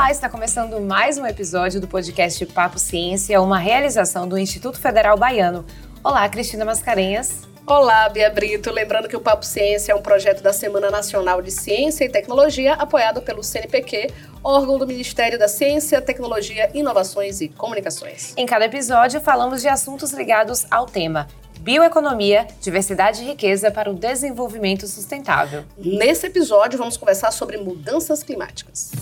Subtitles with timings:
[0.00, 5.14] Olá, está começando mais um episódio do podcast Papo Ciência, uma realização do Instituto Federal
[5.18, 5.62] Baiano.
[6.02, 7.42] Olá, Cristina Mascarenhas.
[7.66, 8.70] Olá, Bia Brito.
[8.70, 12.72] Lembrando que o Papo Ciência é um projeto da Semana Nacional de Ciência e Tecnologia,
[12.72, 14.10] apoiado pelo CNPq,
[14.42, 18.32] órgão do Ministério da Ciência, Tecnologia, Inovações e Comunicações.
[18.38, 21.28] Em cada episódio, falamos de assuntos ligados ao tema
[21.60, 25.62] bioeconomia, diversidade e riqueza para o desenvolvimento sustentável.
[25.76, 28.92] Nesse episódio, vamos conversar sobre mudanças climáticas.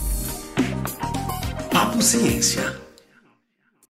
[1.88, 2.76] Papo Ciência.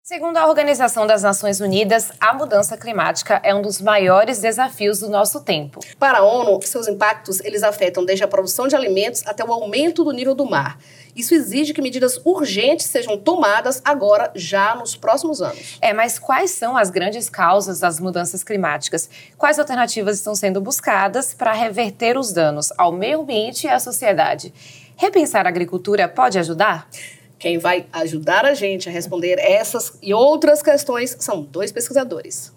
[0.04, 5.10] Segundo a Organização das Nações Unidas, a mudança climática é um dos maiores desafios do
[5.10, 5.80] nosso tempo.
[5.98, 10.04] Para a ONU, seus impactos eles afetam desde a produção de alimentos até o aumento
[10.04, 10.78] do nível do mar.
[11.16, 15.76] Isso exige que medidas urgentes sejam tomadas agora, já nos próximos anos.
[15.80, 19.10] É, mas quais são as grandes causas das mudanças climáticas?
[19.36, 24.54] Quais alternativas estão sendo buscadas para reverter os danos ao meio ambiente e à sociedade?
[24.96, 26.88] Repensar a agricultura pode ajudar?
[27.38, 32.52] Quem vai ajudar a gente a responder essas e outras questões são dois pesquisadores.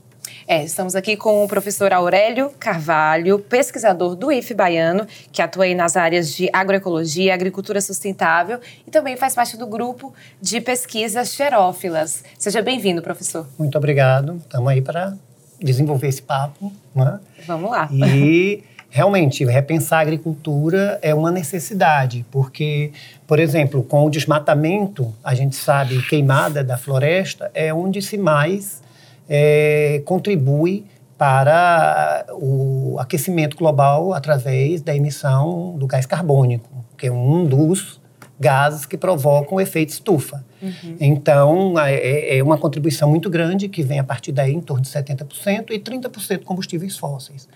[0.48, 5.76] É, estamos aqui com o professor Aurélio Carvalho, pesquisador do IF Baiano, que atua aí
[5.76, 12.24] nas áreas de agroecologia, agricultura sustentável e também faz parte do grupo de pesquisa xerófilas.
[12.40, 13.48] Seja bem-vindo, professor.
[13.58, 14.38] Muito obrigado.
[14.38, 15.16] Estamos aí para
[15.60, 16.72] desenvolver esse papo.
[16.96, 17.20] Né?
[17.46, 17.88] Vamos lá.
[17.92, 22.92] E realmente, repensar a agricultura é uma necessidade, porque,
[23.26, 28.84] por exemplo, com o desmatamento, a gente sabe queimada da floresta é onde se mais
[29.30, 30.84] é, contribui
[31.18, 38.02] para o aquecimento global através da emissão do gás carbônico, que é um dos
[38.38, 40.44] gases que provocam o efeito estufa.
[40.62, 40.96] Uhum.
[41.00, 44.90] Então, é, é, uma contribuição muito grande, que vem a partir daí em torno de
[44.90, 47.48] 70% e 30% combustíveis fósseis.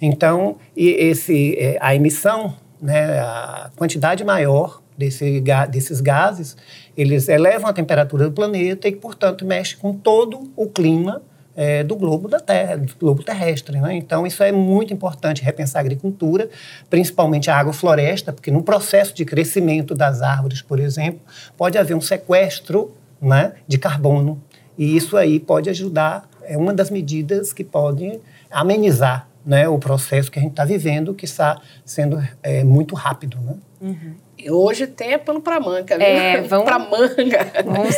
[0.00, 6.56] Então, esse, é, a emissão, né, a quantidade maior desse, desses gases,
[6.96, 11.22] eles elevam a temperatura do planeta e, portanto, mexe com todo o clima
[11.56, 13.80] é, do globo da Terra, do globo terrestre.
[13.80, 13.94] Né?
[13.94, 16.48] Então, isso é muito importante, repensar a agricultura,
[16.88, 21.20] principalmente a agrofloresta, porque no processo de crescimento das árvores, por exemplo,
[21.56, 24.42] pode haver um sequestro né, de carbono.
[24.76, 28.18] E isso aí pode ajudar, é uma das medidas que pode
[28.50, 33.38] amenizar né, o processo que a gente está vivendo, que está sendo é, muito rápido.
[33.38, 33.54] Né?
[33.82, 34.14] Uhum.
[34.48, 36.06] Hoje tem é pano para manga, viu?
[36.06, 36.64] É, vamos...
[36.70, 37.52] para manga.
[37.64, 37.96] Vamos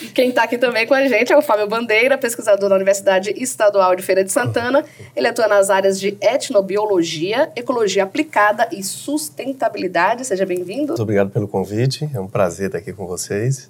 [0.00, 3.30] e quem está aqui também com a gente é o Fábio Bandeira, pesquisador da Universidade
[3.36, 4.82] Estadual de Feira de Santana.
[5.14, 10.26] Ele atua nas áreas de etnobiologia, ecologia aplicada e sustentabilidade.
[10.26, 10.88] Seja bem-vindo.
[10.88, 12.08] Muito obrigado pelo convite.
[12.14, 13.68] É um prazer estar aqui com vocês.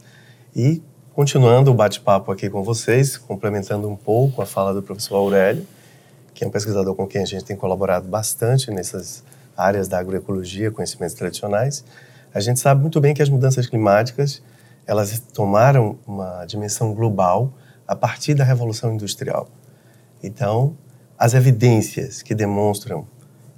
[0.55, 0.81] E
[1.13, 5.67] continuando o bate-papo aqui com vocês, complementando um pouco a fala do professor Aurélio,
[6.35, 9.25] que é um pesquisador com quem a gente tem colaborado bastante nessas
[9.57, 11.85] áreas da agroecologia, conhecimentos tradicionais,
[12.35, 14.43] a gente sabe muito bem que as mudanças climáticas
[14.87, 17.53] elas tomaram uma dimensão global
[17.87, 19.49] a partir da revolução industrial.
[20.23, 20.77] Então,
[21.19, 23.07] as evidências que demonstram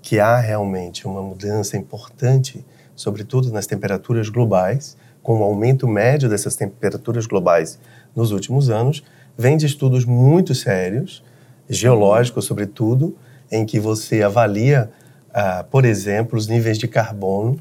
[0.03, 6.57] que há realmente uma mudança importante, sobretudo nas temperaturas globais, com o aumento médio dessas
[6.57, 7.79] temperaturas globais
[8.15, 9.03] nos últimos anos,
[9.37, 11.25] vem de estudos muito sérios,
[11.69, 13.17] geológicos sobretudo,
[13.51, 14.91] em que você avalia
[15.35, 17.59] ah, por exemplo, os níveis de carbono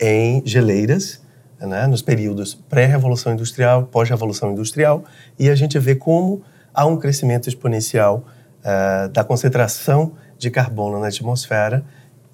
[0.00, 1.22] em geleiras,
[1.60, 5.04] né, nos períodos pré-revolução industrial, pós-revolução industrial,
[5.38, 6.42] e a gente vê como
[6.74, 8.24] há um crescimento exponencial
[8.64, 11.84] ah, da concentração de carbono na atmosfera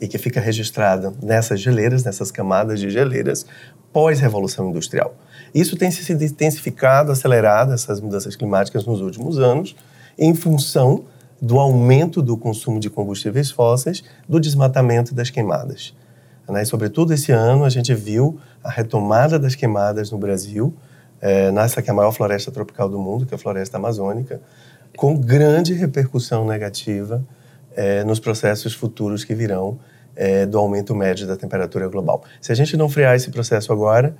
[0.00, 3.44] e que fica registrada nessas geleiras, nessas camadas de geleiras,
[3.93, 5.15] pós-revolução industrial.
[5.54, 9.77] Isso tem se intensificado, acelerado, essas mudanças climáticas nos últimos anos,
[10.16, 11.04] em função
[11.41, 15.94] do aumento do consumo de combustíveis fósseis, do desmatamento das queimadas.
[16.49, 16.62] Né?
[16.62, 20.75] E, sobretudo, esse ano a gente viu a retomada das queimadas no Brasil,
[21.21, 24.41] é, nessa que é a maior floresta tropical do mundo, que é a floresta amazônica,
[24.97, 27.22] com grande repercussão negativa
[27.77, 29.78] é, nos processos futuros que virão
[30.16, 32.25] é, do aumento médio da temperatura global.
[32.41, 34.16] Se a gente não frear esse processo agora,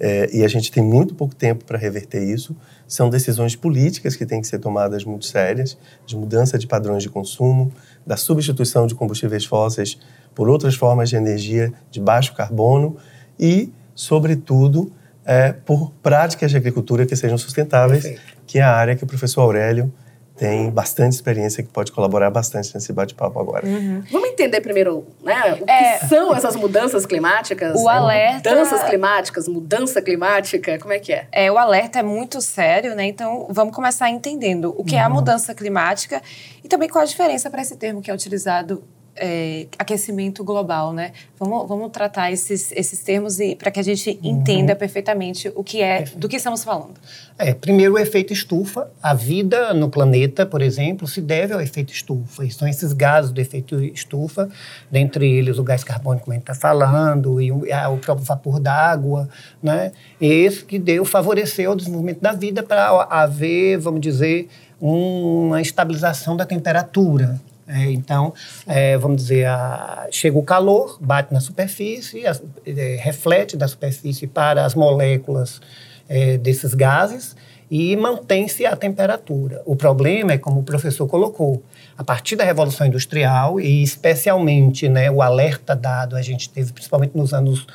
[0.00, 2.56] é, e a gente tem muito pouco tempo para reverter isso.
[2.88, 5.76] São decisões políticas que têm que ser tomadas muito sérias,
[6.06, 7.70] de mudança de padrões de consumo,
[8.06, 9.98] da substituição de combustíveis fósseis
[10.34, 12.96] por outras formas de energia de baixo carbono
[13.38, 14.90] e, sobretudo,
[15.24, 18.36] é, por práticas de agricultura que sejam sustentáveis, Perfeito.
[18.46, 19.92] que é a área que o professor Aurélio
[20.40, 23.66] tem bastante experiência que pode colaborar bastante nesse bate-papo agora.
[23.66, 24.02] Uhum.
[24.10, 27.78] Vamos entender primeiro né, o é, que são essas mudanças climáticas?
[27.78, 28.48] O alerta...
[28.48, 31.28] Mudanças climáticas, mudança climática, como é que é?
[31.30, 33.04] É, o alerta é muito sério, né?
[33.04, 35.00] Então, vamos começar entendendo o que uhum.
[35.00, 35.16] é a uhum.
[35.16, 36.22] mudança climática
[36.64, 38.82] e também qual a diferença para esse termo que é utilizado
[39.20, 41.12] é, aquecimento global, né?
[41.38, 44.30] Vamos, vamos tratar esses, esses termos para que a gente uhum.
[44.30, 46.94] entenda perfeitamente o que é, do que estamos falando.
[47.38, 48.90] É, primeiro o efeito estufa.
[49.02, 52.44] A vida no planeta, por exemplo, se deve ao efeito estufa.
[52.44, 54.48] E são esses gases do efeito estufa,
[54.90, 58.58] dentre eles o gás carbônico, como a gente está falando, e o, o próprio vapor
[58.58, 59.28] d'água,
[59.62, 59.92] né?
[60.20, 64.48] Esse que deu, favoreceu o desenvolvimento da vida para haver, vamos dizer,
[64.80, 67.38] uma estabilização da temperatura.
[67.72, 68.34] É, então,
[68.66, 72.36] é, vamos dizer, a, chega o calor, bate na superfície, a,
[72.66, 75.60] é, reflete da superfície para as moléculas
[76.08, 77.36] é, desses gases
[77.70, 79.62] e mantém-se a temperatura.
[79.64, 81.62] O problema é, como o professor colocou,
[81.96, 87.16] a partir da Revolução Industrial e especialmente né, o alerta dado a gente teve principalmente
[87.16, 87.68] nos anos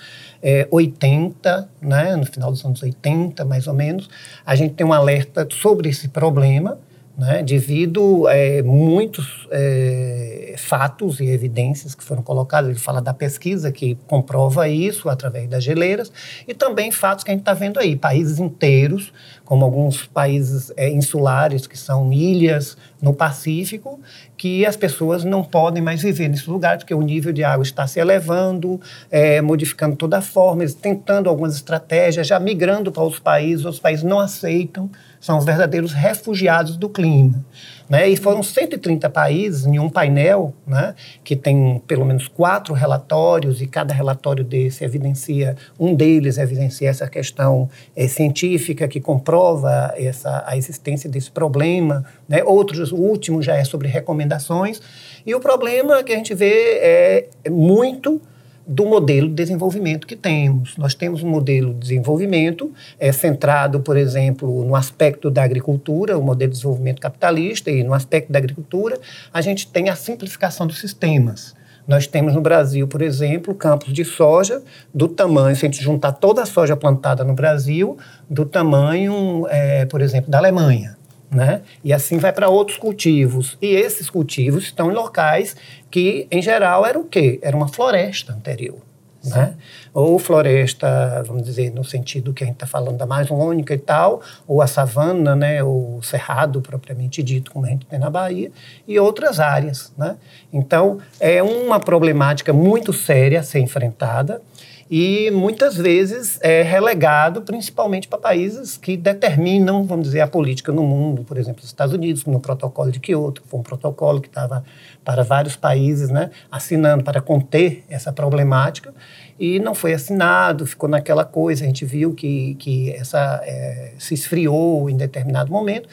[0.44, 4.10] é, 80, né, no final dos anos 80 mais ou menos,
[4.46, 6.78] a gente tem um alerta sobre esse problema
[7.18, 12.70] né, devido é, muitos é, fatos e evidências que foram colocados.
[12.70, 16.12] Ele fala da pesquisa que comprova isso através das geleiras
[16.48, 19.14] e também fatos que a gente está vendo aí, países inteiros,
[19.46, 24.00] como alguns países é, insulares, que são ilhas no Pacífico,
[24.36, 27.86] que as pessoas não podem mais viver nesses lugares, porque o nível de água está
[27.88, 33.64] se elevando, é, modificando toda a forma, tentando algumas estratégias, já migrando para outros países,
[33.64, 34.90] outros países não aceitam
[35.26, 37.44] são os verdadeiros refugiados do clima.
[37.90, 38.08] Né?
[38.10, 40.94] E foram 130 países em um painel né,
[41.24, 47.08] que tem pelo menos quatro relatórios e cada relatório desse evidencia, um deles evidencia essa
[47.08, 52.06] questão é, científica que comprova essa, a existência desse problema.
[52.30, 52.44] Né?
[52.44, 54.80] Outros, o último já é sobre recomendações.
[55.26, 58.22] E o problema que a gente vê é muito
[58.68, 60.76] do modelo de desenvolvimento que temos.
[60.78, 66.24] Nós temos um modelo de desenvolvimento é, centrado, por exemplo, no aspecto da agricultura, o
[66.24, 68.98] modelo de desenvolvimento capitalista, e no aspecto da agricultura,
[69.34, 71.56] a gente tem a simplificação dos sistemas.
[71.88, 76.14] Nós temos no Brasil, por exemplo, campos de soja do tamanho, se a gente juntar
[76.14, 77.98] toda a soja plantada no Brasil,
[78.28, 80.98] do tamanho, é, por exemplo, da Alemanha.
[81.32, 81.62] Né?
[81.84, 83.58] E assim vai para outros cultivos.
[83.62, 85.56] E esses cultivos estão em locais
[85.90, 87.40] que, em geral, era o quê?
[87.42, 88.80] Era uma floresta anterior.
[89.26, 89.56] Né?
[89.92, 94.22] Ou floresta, vamos dizer, no sentido que a gente está falando da Amazônica e tal,
[94.48, 95.64] ou a savana, né?
[95.64, 98.52] o cerrado propriamente dito, como a gente tem na Bahia,
[98.88, 99.92] e outras áreas.
[99.98, 100.16] Né?
[100.54, 104.42] Então, é uma problemática muito séria a ser enfrentada
[104.90, 110.84] e muitas vezes é relegado principalmente para países que determinam, vamos dizer, a política no
[110.84, 114.28] mundo, por exemplo, os Estados Unidos, no protocolo de Kyoto, que foi um protocolo que
[114.28, 114.64] estava
[115.04, 118.94] para vários países, né, assinando para conter essa problemática,
[119.40, 124.14] e não foi assinado, ficou naquela coisa, a gente viu que, que essa é, se
[124.14, 125.90] esfriou em determinado momento,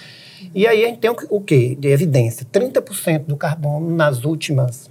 [0.55, 1.75] e aí a gente tem o, o quê?
[1.81, 4.91] De evidência, 30% do carbono nas últimas,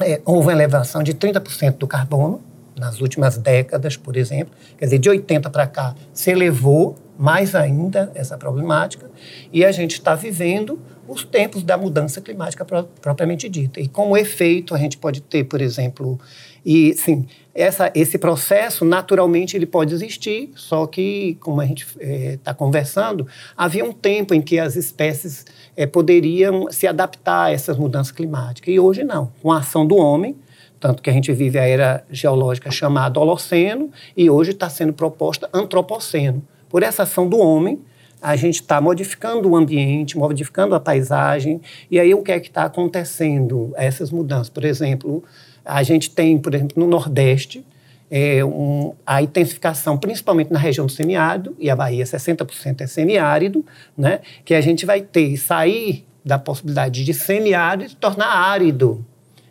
[0.00, 2.40] é, houve uma elevação de 30% do carbono,
[2.84, 4.54] nas últimas décadas, por exemplo.
[4.76, 9.10] Quer dizer, de 80 para cá se elevou mais ainda essa problemática
[9.52, 12.64] e a gente está vivendo os tempos da mudança climática
[13.00, 13.80] propriamente dita.
[13.80, 16.18] E como efeito a gente pode ter, por exemplo,
[16.64, 22.00] e sim, essa, esse processo naturalmente ele pode existir, só que como a gente está
[22.00, 23.26] é, tá conversando,
[23.56, 25.44] havia um tempo em que as espécies
[25.76, 29.30] é, poderiam se adaptar a essas mudanças climáticas e hoje não.
[29.42, 30.36] Com a ação do homem,
[30.84, 35.48] tanto que a gente vive a era geológica chamada Holoceno e hoje está sendo proposta
[35.50, 36.46] Antropoceno.
[36.68, 37.80] Por essa ação do homem,
[38.20, 41.58] a gente está modificando o ambiente, modificando a paisagem,
[41.90, 43.72] e aí o que é que está acontecendo?
[43.76, 44.50] Essas mudanças.
[44.50, 45.24] Por exemplo,
[45.64, 47.64] a gente tem, por exemplo, no Nordeste,
[48.10, 53.64] é, um, a intensificação, principalmente na região do semiárido, e a Bahia 60% é semiárido,
[53.96, 59.02] né, que a gente vai ter, sair da possibilidade de semiárido e se tornar árido.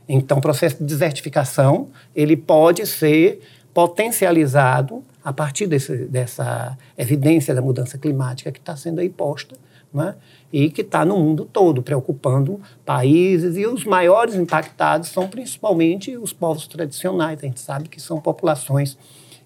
[0.08, 3.42] Então, o processo de desertificação ele pode ser
[3.74, 9.56] potencializado a partir desse, dessa evidência da mudança climática que está sendo aí posta
[9.94, 10.16] né?
[10.52, 13.56] e que está no mundo todo, preocupando países.
[13.56, 17.40] E os maiores impactados são principalmente os povos tradicionais.
[17.42, 18.98] A gente sabe que são populações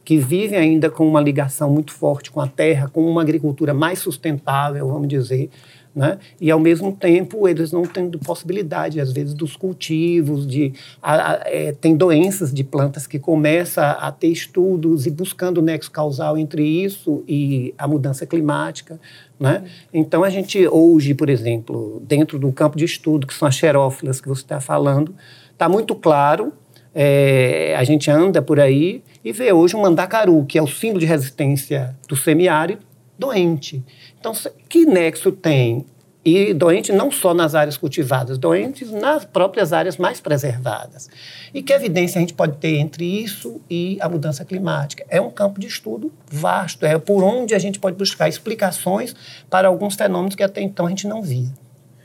[0.03, 3.99] que vivem ainda com uma ligação muito forte com a terra, com uma agricultura mais
[3.99, 5.49] sustentável, vamos dizer,
[5.97, 6.19] né?
[6.39, 11.41] E, ao mesmo tempo, eles não tendo possibilidade, às vezes, dos cultivos, de, a, a,
[11.45, 15.89] é, tem doenças de plantas que começam a, a ter estudos e buscando o nexo
[15.89, 18.99] causal entre isso e a mudança climática.
[19.39, 19.63] Né?
[19.91, 24.21] Então, a gente hoje, por exemplo, dentro do campo de estudo, que são as xerófilas
[24.21, 25.15] que você está falando,
[25.51, 26.53] está muito claro,
[26.93, 30.99] é, a gente anda por aí e vê hoje um mandacaru, que é o símbolo
[30.99, 32.85] de resistência do semiárido,
[33.17, 33.83] doente.
[34.27, 35.85] Então, que nexo tem
[36.25, 41.09] E doente não só nas áreas cultivadas, doentes nas próprias áreas mais preservadas.
[41.53, 45.05] E que evidência a gente pode ter entre isso e a mudança climática?
[45.07, 49.15] É um campo de estudo vasto, é por onde a gente pode buscar explicações
[49.49, 51.47] para alguns fenômenos que até então a gente não via.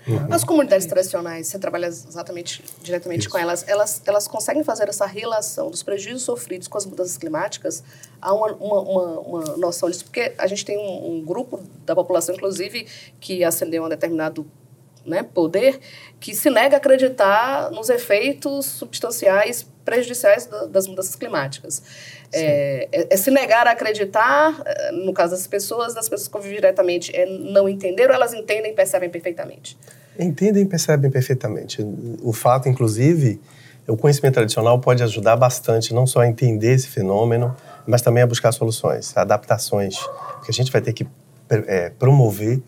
[0.07, 0.27] Uhum.
[0.31, 3.31] As comunidades tradicionais, você trabalha exatamente diretamente Isso.
[3.31, 7.83] com elas, elas, elas conseguem fazer essa relação dos prejuízos sofridos com as mudanças climáticas?
[8.21, 10.05] Há uma, uma, uma, uma noção disso?
[10.05, 12.87] Porque a gente tem um, um, grupo da população, inclusive,
[13.21, 14.45] que ascendeu a um determinado
[15.05, 15.79] né, poder,
[16.21, 21.83] que se nega a acreditar nos efeitos substanciais prejudiciais das mudanças climáticas.
[22.33, 26.33] É, é, é, se negar a acreditar, é, no caso das pessoas, das pessoas que
[26.33, 29.77] convivem diretamente, é não entender ou elas entendem e percebem perfeitamente?
[30.19, 31.85] Entendem e percebem perfeitamente.
[32.23, 33.41] O fato, inclusive,
[33.87, 37.55] o conhecimento tradicional pode ajudar bastante, não só a entender esse fenômeno,
[37.87, 39.99] mas também a buscar soluções, adaptações,
[40.35, 41.07] porque a gente vai ter que
[41.67, 42.63] é, promover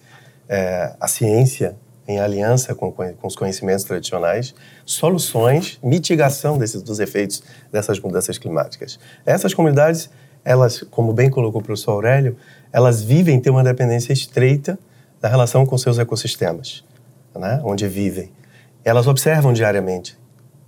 [0.48, 1.76] é, a ciência
[2.06, 7.42] em aliança com, com, os conhecimentos tradicionais, soluções, mitigação desses, dos efeitos
[7.72, 8.98] dessas mudanças climáticas.
[9.24, 10.10] Essas comunidades,
[10.44, 12.36] elas, como bem colocou o professor Aurélio,
[12.72, 14.78] elas vivem, têm uma dependência estreita
[15.20, 16.84] da relação com seus ecossistemas,
[17.34, 18.30] né, onde vivem.
[18.84, 20.18] Elas observam diariamente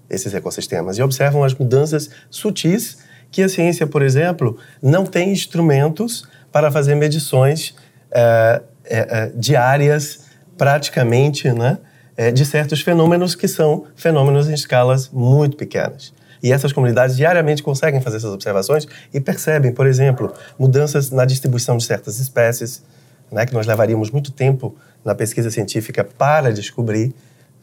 [0.09, 2.99] esses ecossistemas e observam as mudanças sutis
[3.31, 7.75] que a ciência, por exemplo, não tem instrumentos para fazer medições
[8.11, 10.26] é, é, diárias
[10.57, 11.79] praticamente né,
[12.17, 16.13] é, de certos fenômenos que são fenômenos em escalas muito pequenas.
[16.43, 21.77] E essas comunidades diariamente conseguem fazer essas observações e percebem, por exemplo, mudanças na distribuição
[21.77, 22.83] de certas espécies,
[23.31, 27.15] né, que nós levaríamos muito tempo na pesquisa científica para descobrir.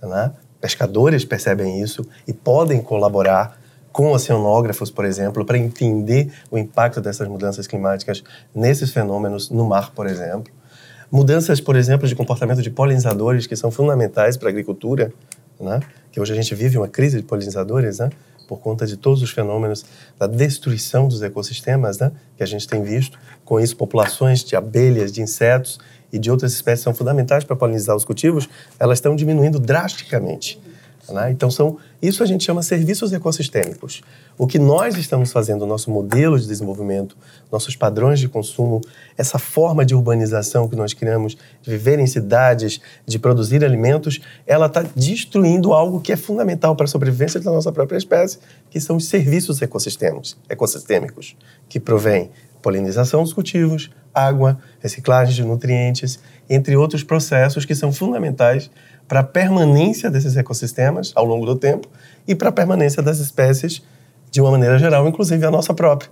[0.02, 0.32] Né?
[0.60, 3.58] Pescadores percebem isso e podem colaborar
[3.92, 8.24] com oceanógrafos, por exemplo, para entender o impacto dessas mudanças climáticas
[8.54, 10.52] nesses fenômenos no mar, por exemplo.
[11.14, 15.14] Mudanças, por exemplo, de comportamento de polinizadores que são fundamentais para a agricultura,
[15.60, 15.80] né?
[16.12, 18.10] que hoje a gente vive uma crise de polinizadores, né?
[18.48, 19.86] por conta de todos os fenômenos
[20.18, 22.12] da destruição dos ecossistemas né?
[22.36, 23.20] que a gente tem visto.
[23.46, 25.80] Com isso, populações de abelhas, de insetos
[26.12, 30.60] e de outras espécies são fundamentais para polinizar os cultivos, elas estão diminuindo drasticamente.
[31.10, 31.32] Né?
[31.32, 34.02] Então, são, isso a gente chama serviços ecossistêmicos.
[34.38, 37.18] O que nós estamos fazendo, o nosso modelo de desenvolvimento,
[37.52, 38.80] nossos padrões de consumo,
[39.18, 44.68] essa forma de urbanização que nós criamos, de viver em cidades, de produzir alimentos, ela
[44.68, 48.96] está destruindo algo que é fundamental para a sobrevivência da nossa própria espécie, que são
[48.96, 51.36] os serviços ecossistêmicos, ecossistêmicos
[51.68, 52.32] que provêm
[52.62, 56.18] polinização dos cultivos, água, reciclagem de nutrientes,
[56.50, 58.72] entre outros processos que são fundamentais
[59.08, 61.88] para a permanência desses ecossistemas ao longo do tempo
[62.28, 63.84] e para a permanência das espécies
[64.32, 66.10] de uma maneira geral, inclusive a nossa própria.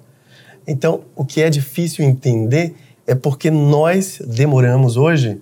[0.68, 2.76] Então, o que é difícil entender
[3.08, 5.42] é porque nós demoramos hoje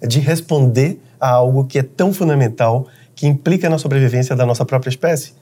[0.00, 4.88] de responder a algo que é tão fundamental, que implica na sobrevivência da nossa própria
[4.88, 5.34] espécie.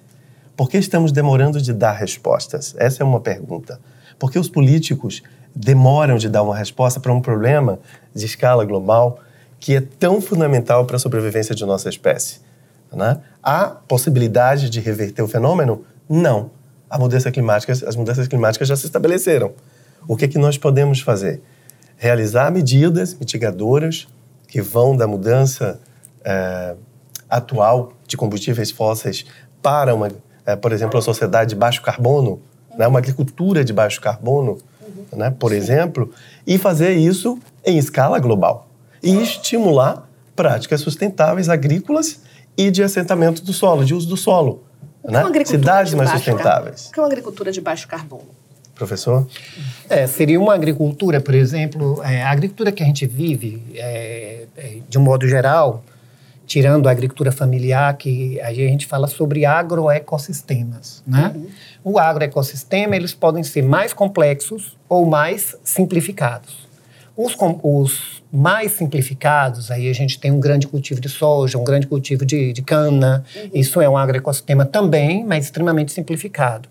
[0.57, 2.75] Por que estamos demorando de dar respostas?
[2.79, 3.79] Essa é uma pergunta.
[4.19, 5.23] Por que os políticos
[5.55, 7.79] demoram de dar uma resposta para um problema
[8.15, 9.21] de escala global
[9.61, 12.41] que é tão fundamental para a sobrevivência de nossa espécie.
[12.93, 13.21] Né?
[13.43, 15.85] Há possibilidade de reverter o fenômeno?
[16.09, 16.51] Não.
[16.89, 19.53] A mudança climática, as mudanças climáticas já se estabeleceram.
[20.07, 21.43] O que, é que nós podemos fazer?
[21.97, 24.09] Realizar medidas mitigadoras
[24.47, 25.81] que vão da mudança
[26.25, 26.75] é,
[27.29, 29.27] atual de combustíveis fósseis
[29.61, 30.09] para, uma,
[30.47, 32.41] é, por exemplo, uma sociedade de baixo carbono,
[32.79, 32.87] né?
[32.87, 35.19] uma agricultura de baixo carbono, uhum.
[35.19, 35.31] né?
[35.31, 36.11] por exemplo,
[36.47, 38.68] e fazer isso em escala global
[39.03, 42.21] e estimular práticas sustentáveis agrícolas
[42.57, 44.65] e de assentamento do solo, de uso do solo.
[45.05, 45.45] É né?
[45.45, 46.89] Cidades mais sustentáveis.
[46.89, 48.29] O que é uma agricultura de baixo carbono?
[48.75, 49.27] Professor?
[49.89, 54.79] É, seria uma agricultura, por exemplo, é, a agricultura que a gente vive, é, é,
[54.89, 55.83] de um modo geral,
[56.47, 61.33] tirando a agricultura familiar, que a gente fala sobre agroecossistemas, né?
[61.35, 61.49] Uhum.
[61.85, 66.68] O agroecossistema, eles podem ser mais complexos ou mais simplificados.
[67.19, 71.89] Os, os mais simplificados, aí a gente tem um grande cultivo de soja, um grande
[71.89, 73.25] cultivo de, de cana.
[73.35, 73.51] Uhum.
[73.53, 76.69] Isso é um agroecossistema também, mas extremamente simplificado.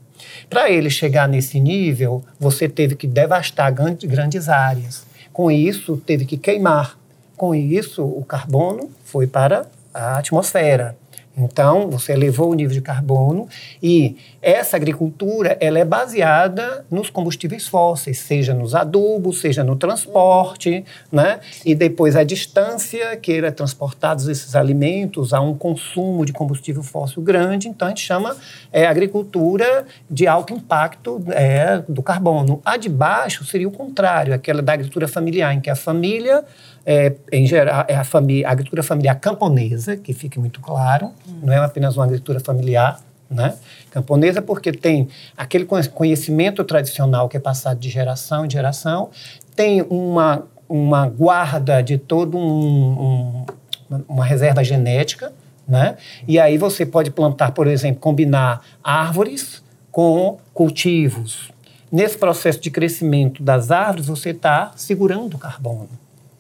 [0.50, 5.06] Para ele chegar nesse nível, você teve que devastar grandes áreas.
[5.34, 6.98] Com isso, teve que queimar.
[7.36, 10.96] Com isso, o carbono foi para a atmosfera.
[11.38, 13.50] Então, você elevou o nível de carbono
[13.84, 14.16] e
[14.48, 21.42] essa agricultura ela é baseada nos combustíveis fósseis, seja nos adubos, seja no transporte, né?
[21.66, 27.22] E depois a distância que era transportados esses alimentos a um consumo de combustível fóssil
[27.22, 28.38] grande, então a gente chama
[28.72, 32.62] é, agricultura de alto impacto é, do carbono.
[32.64, 36.46] A de baixo seria o contrário, aquela da agricultura familiar, em que a família
[36.86, 41.12] é, em geral, é a, a agricultura familiar camponesa, que fique muito claro,
[41.44, 43.56] não é apenas uma agricultura familiar, né?
[43.92, 49.10] Camponesa porque tem aquele conhecimento tradicional que é passado de geração em geração,
[49.56, 53.46] tem uma, uma guarda de todo um,
[53.90, 55.34] um, uma reserva genética,
[55.68, 55.98] né?
[56.28, 61.52] E aí você pode plantar, por exemplo, combinar árvores com cultivos.
[61.92, 65.90] Nesse processo de crescimento das árvores, você está segurando o carbono.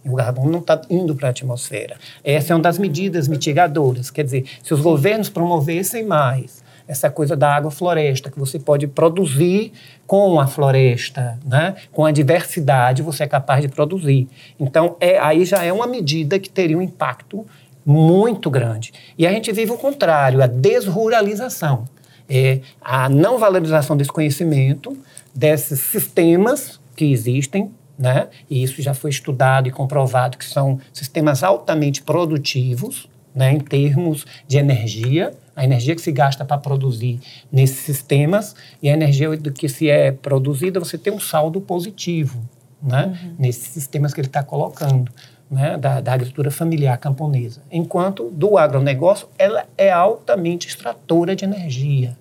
[0.05, 1.97] O carbono não está indo para a atmosfera.
[2.23, 4.09] Essa é uma das medidas mitigadoras.
[4.09, 9.73] Quer dizer, se os governos promovessem mais essa coisa da água-floresta, que você pode produzir
[10.05, 11.75] com a floresta, né?
[11.91, 14.27] com a diversidade, você é capaz de produzir.
[14.59, 17.45] Então, é, aí já é uma medida que teria um impacto
[17.85, 18.93] muito grande.
[19.17, 21.87] E a gente vive o contrário, a desruralização.
[22.29, 24.97] É a não valorização desse conhecimento,
[25.33, 28.27] desses sistemas que existem, né?
[28.49, 34.25] E isso já foi estudado e comprovado que são sistemas altamente produtivos, né, em termos
[34.47, 37.19] de energia, a energia que se gasta para produzir
[37.51, 42.41] nesses sistemas e a energia que se é produzida, você tem um saldo positivo,
[42.81, 43.35] né, uhum.
[43.37, 45.11] nesses sistemas que ele está colocando.
[45.49, 52.17] Né, da, da, agricultura familiar camponesa, enquanto do agronegócio ela é altamente extratora de energia.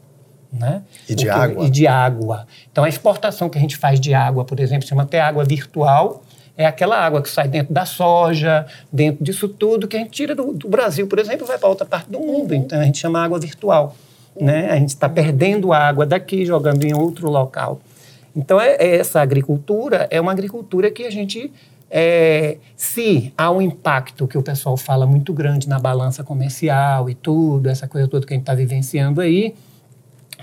[0.53, 0.81] Né?
[1.09, 1.67] E de água.
[1.67, 2.47] E de água.
[2.71, 6.23] Então, a exportação que a gente faz de água, por exemplo, chama até água virtual,
[6.57, 10.35] é aquela água que sai dentro da soja, dentro disso tudo, que a gente tira
[10.35, 12.53] do, do Brasil, por exemplo, vai para outra parte do mundo.
[12.53, 12.59] Uhum.
[12.59, 13.95] Então, a gente chama água virtual.
[14.39, 14.71] Né?
[14.71, 17.81] A gente está perdendo água daqui, jogando em outro local.
[18.35, 21.51] Então, é, é, essa agricultura é uma agricultura que a gente
[21.91, 27.15] é, se há um impacto que o pessoal fala muito grande na balança comercial e
[27.15, 29.55] tudo, essa coisa toda que a gente está vivenciando aí,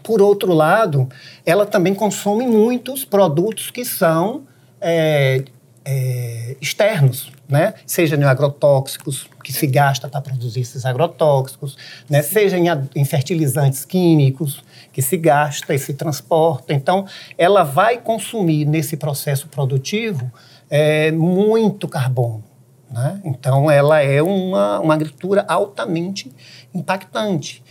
[0.04, 1.08] por outro lado,
[1.46, 4.44] ela também consome muitos produtos que são
[4.82, 5.44] é,
[5.86, 7.74] é, externos, né?
[7.86, 11.78] seja em agrotóxicos, que se gasta para produzir esses agrotóxicos,
[12.10, 12.22] né?
[12.22, 16.74] seja em, em, fertilizantes químicos, que se gasta e se transporta.
[16.74, 17.06] Então,
[17.38, 20.32] ela vai consumir nesse processo produtivo
[20.70, 22.44] é, muito carbono.
[22.90, 23.20] Né?
[23.26, 26.32] Então, ela é uma, uma agricultura altamente
[26.74, 27.64] impactante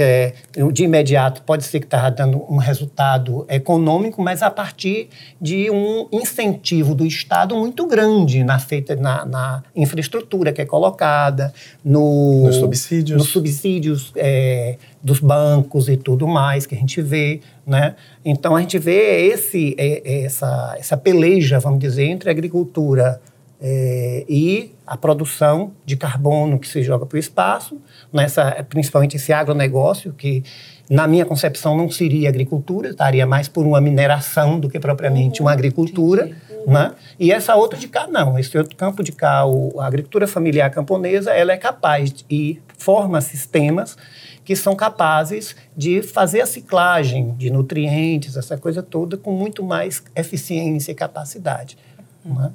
[0.00, 0.32] que é,
[0.72, 6.08] de imediato pode ser que estava dando um resultado econômico, mas a partir de um
[6.10, 11.52] incentivo do Estado muito grande na feita na, na infraestrutura que é colocada,
[11.84, 17.40] no, nos subsídios, nos subsídios é, dos bancos e tudo mais que a gente vê,
[17.66, 17.94] né?
[18.24, 23.20] Então a gente vê esse é, essa essa peleja, vamos dizer, entre a agricultura
[23.62, 27.78] é, e a produção de carbono que se joga para o espaço,
[28.12, 30.42] nessa, principalmente esse agronegócio, que
[30.88, 35.46] na minha concepção não seria agricultura, estaria mais por uma mineração do que propriamente uhum,
[35.46, 36.32] uma agricultura.
[36.66, 36.72] Uhum.
[36.72, 36.92] Né?
[37.18, 38.36] E essa outra de cá, não.
[38.36, 42.60] Esse outro campo de cá, o, a agricultura familiar camponesa, ela é capaz de, e
[42.76, 43.96] forma sistemas
[44.44, 50.02] que são capazes de fazer a ciclagem de nutrientes, essa coisa toda, com muito mais
[50.16, 51.78] eficiência e capacidade.
[52.24, 52.34] Uhum.
[52.34, 52.52] Né?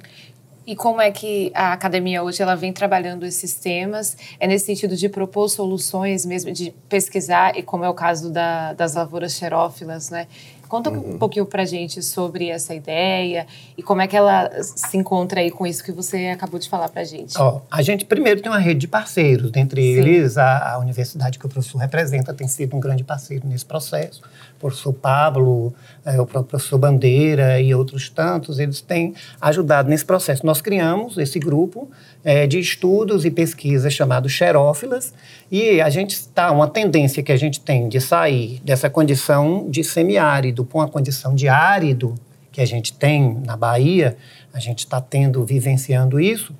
[0.66, 4.16] E como é que a academia hoje ela vem trabalhando esses temas?
[4.40, 8.72] É nesse sentido de propor soluções mesmo, de pesquisar, e como é o caso da,
[8.72, 10.26] das lavouras xerófilas, né?
[10.68, 11.14] Conta uhum.
[11.14, 15.50] um pouquinho pra gente sobre essa ideia e como é que ela se encontra aí
[15.50, 17.38] com isso que você acabou de falar pra gente.
[17.38, 19.98] Ó, a gente primeiro tem uma rede de parceiros, dentre Sim.
[19.98, 24.22] eles a, a, universidade que o professor representa tem sido um grande parceiro nesse processo.
[24.56, 25.74] O professor Pablo,
[26.04, 30.44] é, o próprio professor Bandeira e outros tantos, eles têm ajudado nesse processo.
[30.44, 31.88] Nós criamos esse grupo
[32.24, 35.14] é, de estudos e pesquisas chamado xerófilas,
[35.50, 39.84] e a gente está, uma tendência que a gente tem de sair dessa condição de
[39.84, 42.14] semiárido para uma condição de árido,
[42.50, 44.16] que a gente tem na Bahia,
[44.52, 46.54] a gente está tendo, vivenciando isso,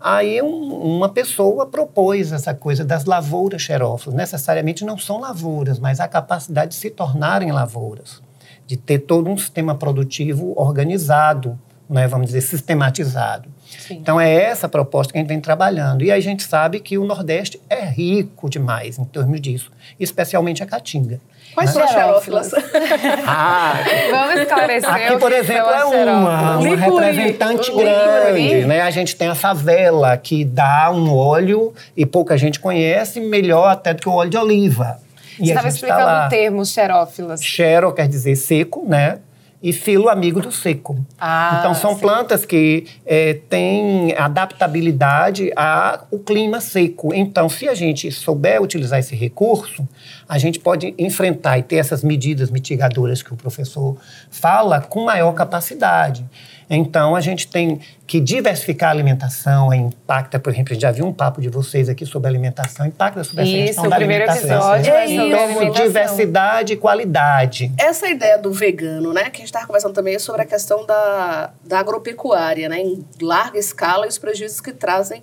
[0.00, 4.14] Aí um, uma pessoa propôs essa coisa das lavouras xerófilas.
[4.14, 8.22] Necessariamente não são lavouras, mas a capacidade de se tornarem lavouras,
[8.64, 11.58] de ter todo um sistema produtivo organizado
[11.88, 13.48] né, vamos dizer, sistematizado.
[13.78, 13.94] Sim.
[13.96, 16.02] Então é essa a proposta que a gente vem trabalhando.
[16.02, 20.66] E a gente sabe que o Nordeste é rico demais em termos disso, especialmente a
[20.66, 21.20] Caatinga.
[21.54, 21.74] Quais né?
[21.74, 22.50] são as xerófilas?
[23.26, 23.74] ah,
[24.10, 24.90] Vamos esclarecer.
[24.90, 28.66] Aqui, por exemplo, é uma, uma representante grande.
[28.66, 28.80] Né?
[28.80, 33.94] A gente tem a favela, que dá um óleo e pouca gente conhece, melhor até
[33.94, 35.00] do que o óleo de oliva.
[35.38, 37.42] Você estava tá explicando tá o termo xerófilas.
[37.42, 39.18] Xero quer dizer seco, né?
[39.62, 41.04] E filo amigo do seco.
[41.18, 42.00] Ah, então são sim.
[42.00, 47.12] plantas que é, têm adaptabilidade ao clima seco.
[47.12, 49.86] Então, se a gente souber utilizar esse recurso,
[50.28, 53.96] a gente pode enfrentar e ter essas medidas mitigadoras que o professor
[54.30, 56.24] fala com maior capacidade.
[56.70, 61.06] Então, a gente tem que diversificar a alimentação, impacta, por exemplo, a gente já viu
[61.06, 64.74] um papo de vocês aqui sobre alimentação, impacta sobre Isso, essa questão da alimentação.
[64.74, 67.72] Episódio é então, diversidade e qualidade.
[67.78, 70.84] Essa ideia do vegano, né, que a gente estava conversando também é sobre a questão
[70.84, 75.22] da, da agropecuária, né, em larga escala e os prejuízos que trazem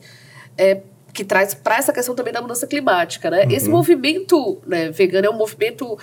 [0.58, 0.80] é,
[1.16, 3.46] que traz para essa questão também da mudança climática, né?
[3.46, 3.52] Uhum.
[3.52, 5.98] Esse movimento né, vegano é um movimento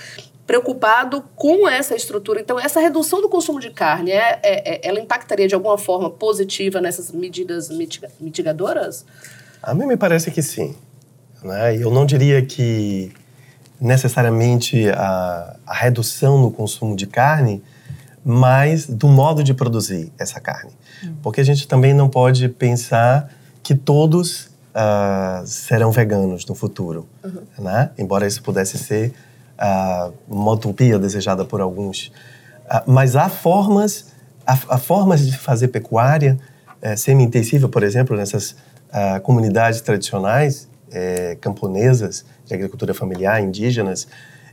[0.52, 2.38] preocupado com essa estrutura.
[2.38, 6.10] Então, essa redução do consumo de carne, é, é, é ela impactaria de alguma forma
[6.10, 9.06] positiva nessas medidas mitiga mitigadoras?
[9.62, 10.76] A mim me parece que sim.
[11.42, 11.78] Né?
[11.78, 13.10] Eu não diria que
[13.80, 17.62] necessariamente a, a redução no consumo de carne,
[18.22, 20.72] mas do modo de produzir essa carne.
[21.02, 21.14] Hum.
[21.22, 27.64] Porque a gente também não pode pensar que todos uh, serão veganos no futuro, uhum.
[27.64, 27.90] né?
[27.96, 29.14] Embora isso pudesse ser
[29.58, 32.08] uh, uma utopia desejada por alguns.
[32.66, 34.12] Uh, mas há formas,
[34.46, 36.38] há, há, formas de fazer pecuária
[36.82, 44.06] uh, semi-intensiva, por exemplo, nessas uh, comunidades tradicionais eh, camponesas de agricultura familiar, indígenas,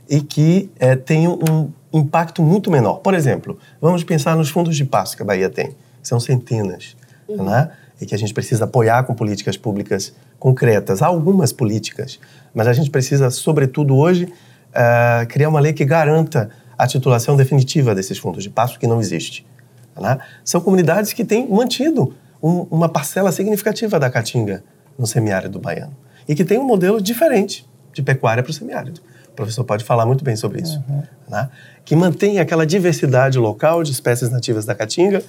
[0.08, 3.00] e que eh, têm um impacto muito menor.
[3.00, 5.76] Por exemplo, vamos pensar nos fundos de pasto que a Bahia tem.
[6.02, 6.96] São centenas,
[7.28, 7.44] uhum.
[7.44, 7.70] né?
[8.00, 11.02] E que a gente precisa apoiar com políticas públicas concretas.
[11.02, 12.18] Há algumas políticas,
[12.54, 14.32] mas a gente precisa, sobretudo hoje,
[14.70, 19.00] uh, criar uma lei que garanta a titulação definitiva desses fundos de pasto, que não
[19.00, 19.46] existe.
[19.98, 20.18] Né?
[20.44, 24.64] São comunidades que têm mantido um, uma parcela significativa da caatinga
[24.98, 25.94] no semiárido baiano
[26.26, 29.00] e que tem um modelo diferente de pecuária para o semiárido.
[29.28, 30.82] O professor pode falar muito bem sobre isso.
[30.88, 31.02] Uhum.
[31.28, 31.48] Né?
[31.84, 35.22] Que mantém aquela diversidade local de espécies nativas da caatinga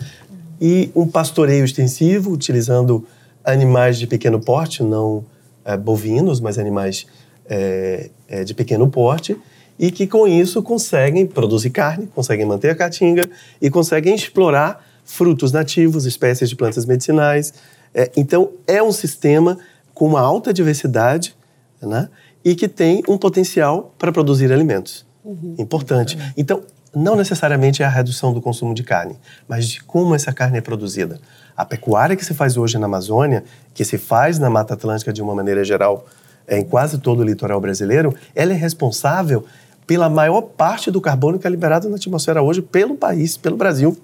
[0.60, 3.06] e um pastoreio extensivo, utilizando
[3.44, 5.26] animais de pequeno porte, não
[5.66, 7.08] é, bovinos, mas animais
[7.46, 9.38] é, é, de pequeno porte
[9.78, 13.28] e que com isso conseguem produzir carne, conseguem manter a caatinga
[13.62, 17.54] e conseguem explorar frutos nativos, espécies de plantas medicinais.
[17.94, 19.58] É, então, é um sistema
[19.94, 21.36] com uma alta diversidade
[21.82, 22.10] né,
[22.46, 25.06] e que tem um potencial para produzir alimentos.
[25.24, 25.56] Uhum.
[25.58, 26.18] Importante.
[26.38, 29.16] Então, não necessariamente é a redução do consumo de carne,
[29.48, 31.20] mas de como essa carne é produzida.
[31.56, 35.22] A pecuária que se faz hoje na Amazônia, que se faz na Mata Atlântica de
[35.22, 36.06] uma maneira geral,
[36.48, 39.46] em quase todo o litoral brasileiro, ela é responsável
[39.88, 43.98] pela maior parte do carbono que é liberado na atmosfera hoje pelo país, pelo Brasil.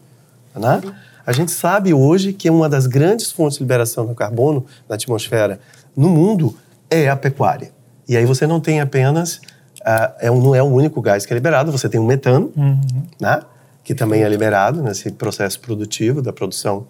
[0.56, 0.82] Né?
[1.26, 5.60] A gente sabe hoje que uma das grandes fontes de liberação do carbono na atmosfera
[5.96, 6.56] no mundo
[6.90, 7.72] é a pecuária.
[8.08, 9.36] E aí você não tem apenas,
[9.82, 12.52] uh, é um, não é o único gás que é liberado, você tem o metano,
[12.56, 12.80] uhum.
[13.20, 13.42] né?
[13.84, 16.86] que também é liberado nesse processo produtivo da produção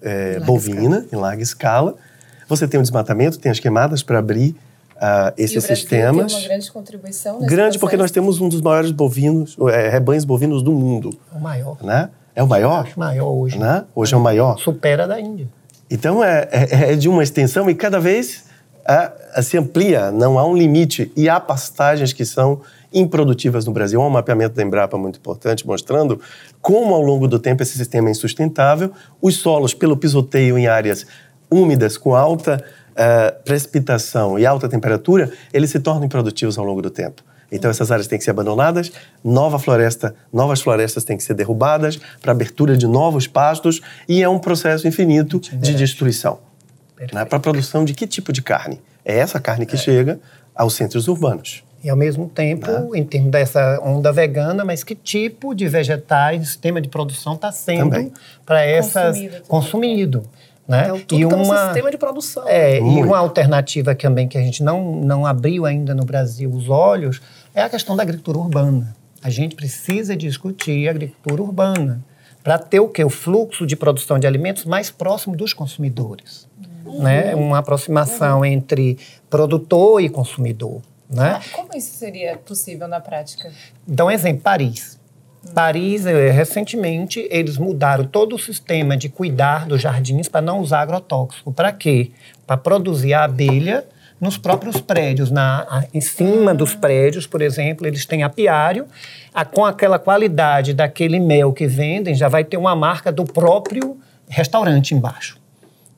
[0.00, 1.06] é, bovina, escala.
[1.12, 1.94] em larga escala.
[2.48, 4.56] Você tem o desmatamento, tem as queimadas para abrir
[5.00, 6.32] uh, esses sistemas.
[6.32, 7.80] Tem uma grande contribuição nesse Grande processo.
[7.80, 11.10] porque nós temos um dos maiores bovinos, é, rebanhos bovinos do mundo.
[11.34, 11.82] O maior.
[11.82, 12.10] Né?
[12.34, 12.84] É o maior?
[12.84, 13.58] Acho maior hoje.
[13.58, 13.84] Né?
[13.94, 14.16] Hoje é.
[14.16, 14.58] é o maior.
[14.58, 15.48] Supera da Índia.
[15.90, 18.44] Então é, é, é de uma extensão e cada vez
[18.86, 21.10] uh, se amplia, não há um limite.
[21.16, 22.60] E há pastagens que são
[22.92, 24.00] improdutivas no Brasil.
[24.00, 26.20] Há um mapeamento da Embrapa muito importante mostrando
[26.60, 28.92] como, ao longo do tempo, esse sistema é insustentável.
[29.20, 31.06] Os solos, pelo pisoteio em áreas
[31.50, 36.90] úmidas, com alta uh, precipitação e alta temperatura, eles se tornam improdutivos ao longo do
[36.90, 37.22] tempo.
[37.52, 38.92] Então essas áreas têm que ser abandonadas,
[39.24, 44.28] nova floresta, novas florestas têm que ser derrubadas para abertura de novos pastos e é
[44.28, 46.38] um processo infinito de destruição.
[47.12, 47.24] Né?
[47.24, 48.80] Para a produção de que tipo de carne?
[49.04, 49.78] É essa carne que é.
[49.78, 50.20] chega
[50.54, 51.64] aos centros urbanos.
[51.82, 52.88] E ao mesmo tempo, né?
[52.94, 58.12] em termos dessa onda vegana, mas que tipo de vegetais, sistema de produção está sendo
[58.44, 59.42] para essas consumido.
[59.48, 60.22] consumido
[60.70, 60.84] né?
[60.84, 62.44] Então, tudo e tá uma, sistema de produção.
[62.46, 66.68] É, e uma alternativa também que a gente não, não abriu ainda no Brasil os
[66.68, 67.20] olhos
[67.52, 68.94] é a questão da agricultura urbana.
[69.20, 72.00] A gente precisa discutir a agricultura urbana
[72.44, 73.02] para ter o que?
[73.02, 76.48] O fluxo de produção de alimentos mais próximo dos consumidores.
[76.86, 77.02] Uhum.
[77.02, 77.34] Né?
[77.34, 78.44] Uma aproximação uhum.
[78.44, 78.96] entre
[79.28, 80.80] produtor e consumidor.
[81.10, 81.40] Né?
[81.40, 83.50] Ah, como isso seria possível na prática?
[83.88, 84.99] Então, exemplo, Paris.
[85.54, 90.82] Paris, eh, recentemente, eles mudaram todo o sistema de cuidar dos jardins para não usar
[90.82, 91.52] agrotóxico.
[91.52, 92.10] Para quê?
[92.46, 93.84] Para produzir a abelha
[94.20, 95.30] nos próprios prédios.
[95.30, 98.86] Na, em cima dos prédios, por exemplo, eles têm apiário,
[99.34, 103.98] a, com aquela qualidade daquele mel que vendem, já vai ter uma marca do próprio
[104.28, 105.39] restaurante embaixo.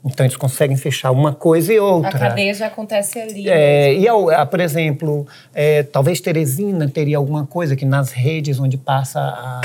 [0.04, 2.10] Então, eles conseguem fechar uma coisa e outra.
[2.10, 3.48] A cadeia já acontece ali.
[3.48, 8.58] É, e, a, a, por exemplo, é, talvez Teresina teria alguma coisa que nas redes
[8.58, 9.60] onde passa a,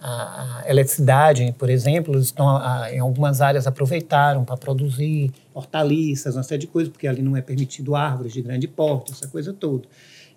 [0.00, 2.48] a, a eletricidade, por exemplo, eles estão
[2.90, 7.42] em algumas áreas aproveitaram para produzir hortaliças, uma série de coisas, porque ali não é
[7.42, 9.84] permitido árvores de grande porte, essa coisa toda.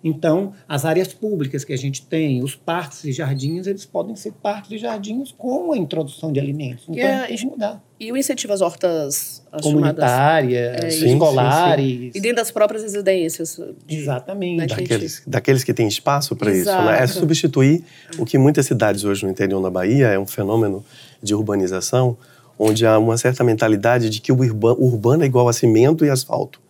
[0.04, 4.32] Então, as áreas públicas que a gente tem, os parques e jardins, eles podem ser
[4.32, 6.84] parques e jardins com a introdução de alimentos.
[6.86, 7.82] Então, é, tem que mudar.
[7.98, 11.86] E o incentivo às hortas as comunitárias, é, escolares.
[11.86, 12.18] Sim, sim.
[12.18, 13.58] E dentro das próprias residências.
[13.86, 14.66] De, Exatamente.
[14.66, 16.70] Daqueles, daqueles que têm espaço para isso.
[16.70, 17.02] Né?
[17.02, 17.82] É substituir
[18.18, 20.84] o que muitas cidades hoje no interior da Bahia é um fenômeno
[21.22, 22.14] de urbanização,
[22.58, 26.63] onde há uma certa mentalidade de que o urbano é igual a cimento e asfalto.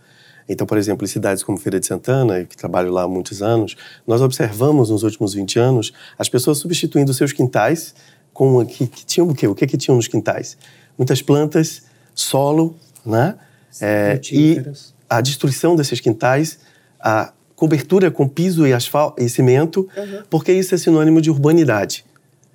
[0.49, 3.77] Então, por exemplo, em cidades como Feira de Santana, que trabalho lá há muitos anos,
[4.07, 7.95] nós observamos nos últimos 20 anos as pessoas substituindo seus quintais
[8.33, 9.47] com que, que tinham o quê?
[9.47, 10.59] O que que tinham nos quintais?
[10.99, 11.83] Muitas plantas,
[12.15, 12.77] solo,
[13.07, 13.37] né?
[13.81, 14.63] É, e
[15.09, 16.59] a destruição desses quintais,
[17.01, 20.23] a cobertura com piso e asfalto e cimento, uhum.
[20.29, 22.05] porque isso é sinônimo de urbanidade.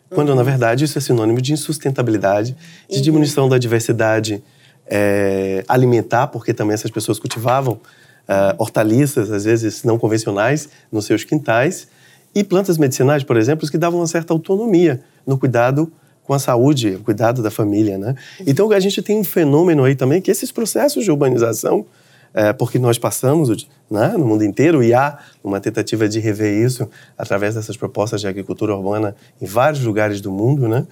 [0.10, 0.36] Quando, uhum.
[0.36, 2.56] na verdade, isso é sinônimo de insustentabilidade,
[2.89, 3.02] de uhum.
[3.02, 4.43] diminuição da diversidade
[4.89, 11.23] é, alimentar, porque também essas pessoas cultivavam uh, hortaliças, às vezes não convencionais, nos seus
[11.23, 11.88] quintais,
[12.34, 15.91] e plantas medicinais, por exemplo, que davam uma certa autonomia no cuidado
[16.23, 18.13] com a saúde, o cuidado da família, né?
[18.45, 21.88] Então a gente tem um fenômeno aí também que esses processos de urbanização,
[22.32, 26.88] é, porque nós passamos né, no mundo inteiro e há uma tentativa de rever isso
[27.17, 30.86] através dessas propostas de agricultura urbana em vários lugares do mundo, né?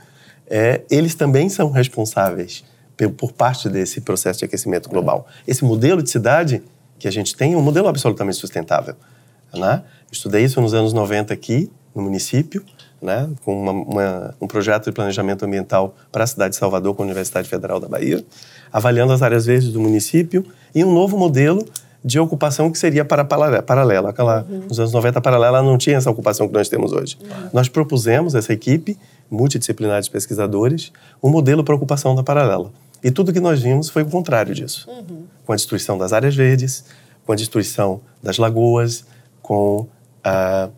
[0.49, 2.63] É, eles também são responsáveis
[3.17, 5.27] por parte desse processo de aquecimento global.
[5.47, 6.63] Esse modelo de cidade
[6.97, 8.95] que a gente tem é um modelo absolutamente sustentável.
[9.53, 9.83] Né?
[10.11, 12.63] Estudei isso nos anos 90 aqui, no município,
[13.01, 13.29] né?
[13.45, 17.05] com uma, uma, um projeto de planejamento ambiental para a cidade de Salvador com a
[17.05, 18.25] Universidade Federal da Bahia,
[18.71, 21.63] avaliando as áreas verdes do município e um novo modelo
[22.03, 24.09] de ocupação que seria para paralela.
[24.09, 24.63] Aquela, uhum.
[24.69, 27.17] Nos anos 90, a paralela não tinha essa ocupação que nós temos hoje.
[27.21, 27.49] Uhum.
[27.53, 28.97] Nós propusemos, essa equipe
[29.29, 32.71] multidisciplinar de pesquisadores, um modelo para ocupação da paralela.
[33.03, 34.89] E tudo que nós vimos foi o contrário disso.
[34.89, 35.23] Uhum.
[35.45, 36.85] Com a destruição das áreas verdes,
[37.25, 39.05] com a destruição das lagoas,
[39.41, 40.71] com uh,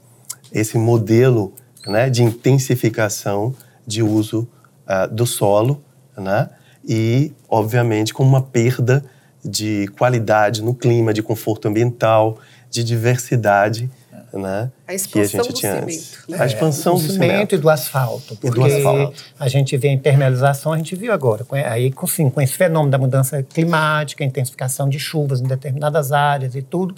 [0.51, 1.53] esse modelo
[1.87, 3.55] né, de intensificação
[3.85, 4.47] de uso
[4.85, 5.81] uh, do solo,
[6.17, 6.49] né,
[6.87, 9.03] e, obviamente, com uma perda
[9.43, 12.37] de qualidade no clima, de conforto ambiental,
[12.69, 13.89] de diversidade
[14.33, 14.71] né?
[14.89, 16.17] A expansão que a gente tinha cimento, antes.
[16.27, 16.37] Né?
[16.39, 18.37] A expansão do, do cimento, cimento, e do asfalto.
[18.43, 19.23] E do asfalto.
[19.39, 21.45] A gente vê a impermeabilização, a gente viu agora.
[21.67, 26.63] Aí, sim, com esse fenômeno da mudança climática, intensificação de chuvas em determinadas áreas e
[26.63, 26.95] tudo,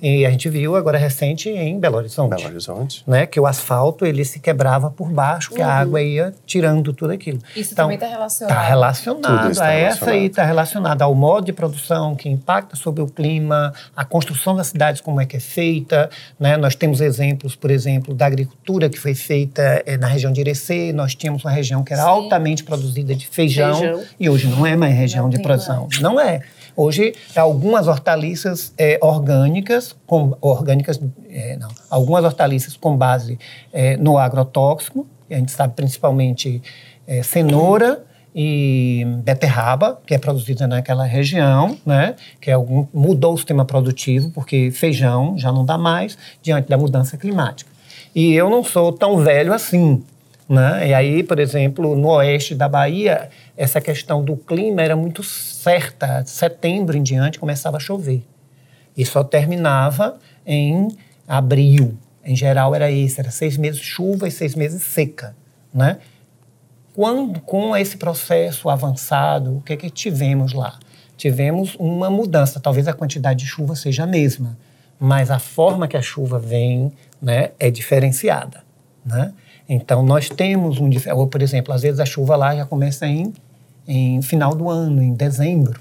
[0.00, 2.36] e a gente viu agora recente em Belo Horizonte.
[2.36, 3.02] Belo Horizonte.
[3.06, 5.66] Né, que o asfalto ele se quebrava por baixo, que uhum.
[5.66, 7.38] a água ia tirando tudo aquilo.
[7.54, 8.56] Isso então, também está relacionado.
[8.56, 13.02] Está relacionado está a essa aí, está relacionado ao modo de produção que impacta sobre
[13.02, 16.10] o clima, a construção das cidades, como é que é feita.
[16.38, 16.56] Né?
[16.56, 20.92] Nós temos exemplos, por exemplo, da agricultura que foi feita é, na região de Irecê.
[20.92, 22.08] Nós tínhamos uma região que era Sim.
[22.08, 25.88] altamente produzida de feijão, feijão, e hoje não é mais região não de produção.
[25.90, 26.00] Mais.
[26.00, 26.42] Não é.
[26.76, 33.38] Hoje, algumas hortaliças é, orgânicas, com, orgânicas é, não, algumas hortaliças com base
[33.98, 36.62] no agrotóxico, a gente sabe principalmente
[37.24, 38.04] cenoura
[38.38, 42.14] e beterraba, que é produzida naquela região, né?
[42.38, 46.76] Que é algum, mudou o sistema produtivo, porque feijão já não dá mais diante da
[46.76, 47.70] mudança climática.
[48.14, 50.04] E eu não sou tão velho assim,
[50.46, 50.86] né?
[50.86, 56.22] E aí, por exemplo, no oeste da Bahia, essa questão do clima era muito certa.
[56.26, 58.22] Setembro em diante começava a chover.
[58.94, 60.88] E só terminava em
[61.26, 61.96] abril.
[62.22, 65.34] Em geral era isso, era seis meses chuva e seis meses seca.
[65.72, 65.96] Né?
[66.96, 70.78] Quando, com esse processo avançado, o que, é que tivemos lá?
[71.14, 72.58] Tivemos uma mudança.
[72.58, 74.56] Talvez a quantidade de chuva seja a mesma,
[74.98, 78.64] mas a forma que a chuva vem né, é diferenciada.
[79.04, 79.34] Né?
[79.68, 80.88] Então, nós temos um...
[81.14, 83.30] Ou, por exemplo, às vezes a chuva lá já começa em,
[83.86, 85.78] em final do ano, em dezembro.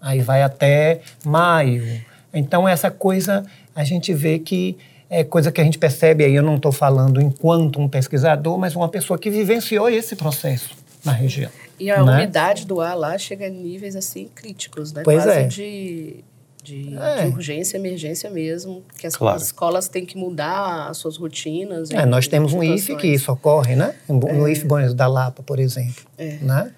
[0.00, 2.02] Aí vai até maio.
[2.34, 4.76] Então, essa coisa, a gente vê que
[5.08, 8.74] é coisa que a gente percebe, aí eu não estou falando enquanto um pesquisador, mas
[8.74, 11.50] uma pessoa que vivenciou esse processo na região.
[11.78, 12.14] E a né?
[12.14, 15.02] umidade do ar lá chega a níveis, assim, críticos, né?
[15.04, 15.46] Pois Quase é.
[15.46, 16.24] de
[16.66, 17.22] de, é.
[17.22, 19.36] de urgência, emergência mesmo, que as, claro.
[19.36, 21.92] as, escolas têm que mudar as suas rotinas.
[21.92, 23.94] É, nós temos um IFE que isso ocorre, né?
[24.08, 24.52] No é.
[24.52, 26.38] IFE Bom da Lapa, por exemplo, é.
[26.42, 26.72] né?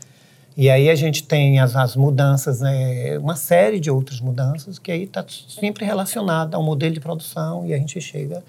[0.59, 4.91] E aí a gente tem as, as mudanças, né, uma série de outras mudanças que
[4.91, 8.43] aí está sempre relacionada ao modelo de produção e a gente chega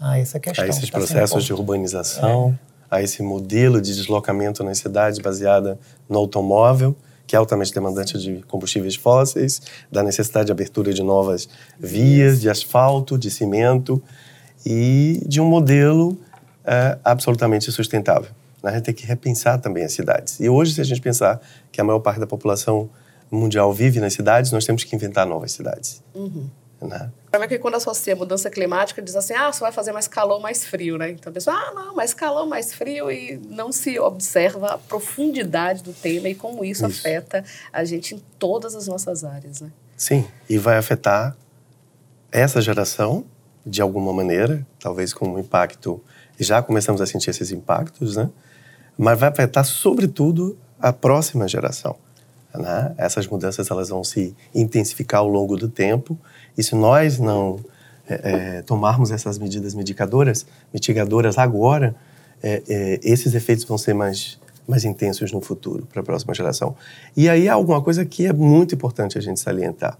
[0.00, 0.64] a essa questão.
[0.64, 2.58] A esses tá processos de urbanização,
[2.90, 2.96] é.
[2.96, 5.78] a esse modelo de deslocamento nas cidades baseada
[6.08, 6.96] no automóvel,
[7.28, 12.50] que é altamente demandante de combustíveis fósseis, da necessidade de abertura de novas vias, de
[12.50, 14.02] asfalto, de cimento
[14.66, 16.18] e de um modelo
[16.64, 18.32] é, absolutamente sustentável.
[18.68, 20.40] A gente tem que repensar também as cidades.
[20.40, 22.90] E hoje, se a gente pensar que a maior parte da população
[23.30, 26.02] mundial vive nas cidades, nós temos que inventar novas cidades.
[26.14, 26.48] Uhum.
[26.80, 27.10] Né?
[27.32, 30.40] É que quando associa a mudança climática, diz assim, ah, só vai fazer mais calor,
[30.40, 31.10] mais frio, né?
[31.10, 35.82] Então a pessoa, ah, não, mais calor, mais frio, e não se observa a profundidade
[35.82, 37.00] do tema e como isso, isso.
[37.00, 39.70] afeta a gente em todas as nossas áreas, né?
[39.96, 41.36] Sim, e vai afetar
[42.32, 43.24] essa geração
[43.66, 46.02] de alguma maneira, talvez com um impacto,
[46.38, 48.30] já começamos a sentir esses impactos, né?
[48.96, 51.96] Mas vai afetar sobretudo a próxima geração.
[52.54, 52.94] Né?
[52.96, 56.18] Essas mudanças elas vão se intensificar ao longo do tempo
[56.56, 57.60] e se nós não
[58.08, 61.94] é, é, tomarmos essas medidas mitigadoras, mitigadoras agora,
[62.42, 66.76] é, é, esses efeitos vão ser mais, mais intensos no futuro, para a próxima geração.
[67.16, 69.98] E aí há alguma coisa que é muito importante a gente salientar.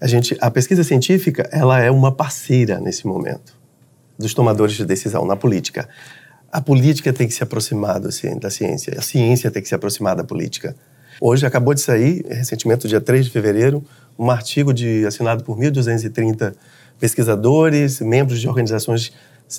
[0.00, 3.56] A, gente, a pesquisa científica ela é uma parceira nesse momento
[4.18, 5.88] dos tomadores de decisão na política.
[6.50, 10.24] A política tem que se aproximar da ciência, a ciência tem que se aproximar da
[10.24, 10.74] política.
[11.20, 13.82] Hoje acabou de sair, recentemente, dia 3 de fevereiro,
[14.18, 16.54] um artigo de, assinado por 1.230
[16.98, 19.12] pesquisadores, membros de organizações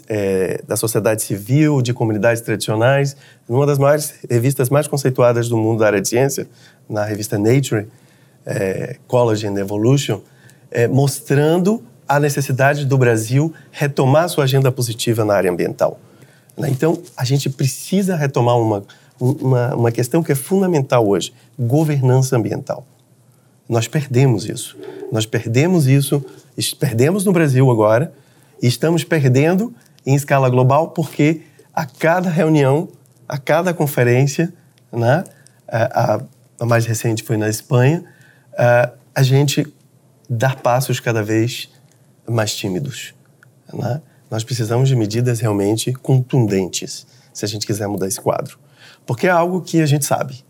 [0.07, 3.15] é, da sociedade civil, de comunidades tradicionais,
[3.47, 6.47] numa das maiores revistas mais conceituadas do mundo da área de ciência,
[6.89, 7.87] na revista Nature,
[8.45, 10.21] é, and Evolution,
[10.71, 15.99] é, mostrando a necessidade do Brasil retomar sua agenda positiva na área ambiental.
[16.57, 16.69] Né?
[16.69, 18.83] Então, a gente precisa retomar uma
[19.19, 22.85] uma, uma questão que é fundamental hoje: governança ambiental.
[23.67, 24.77] Nós perdemos isso.
[25.11, 26.23] Nós perdemos isso,
[26.79, 28.13] perdemos no Brasil agora,
[28.61, 29.73] e estamos perdendo
[30.05, 31.41] em escala global porque
[31.73, 32.89] a cada reunião,
[33.27, 34.53] a cada conferência,
[34.91, 35.23] né,
[35.67, 36.21] a,
[36.59, 38.03] a mais recente foi na Espanha,
[38.57, 39.65] a, a gente
[40.29, 41.69] dá passos cada vez
[42.27, 43.13] mais tímidos.
[43.73, 44.01] Né?
[44.29, 48.57] Nós precisamos de medidas realmente contundentes se a gente quiser mudar esse quadro.
[49.05, 50.43] Porque é algo que a gente sabe.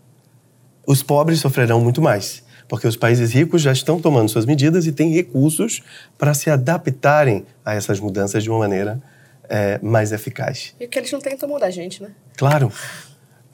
[0.86, 4.92] Os pobres sofrerão muito mais, porque os países ricos já estão tomando suas medidas e
[4.92, 5.82] têm recursos
[6.16, 9.00] para se adaptarem a essas mudanças de uma maneira
[9.48, 10.74] é, mais eficaz.
[10.80, 12.10] E que eles não tentam mudar a gente, né?
[12.36, 12.72] Claro.